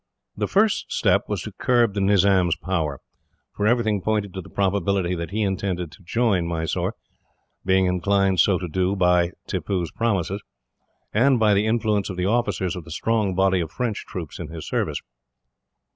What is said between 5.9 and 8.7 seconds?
to join Mysore, being inclined so to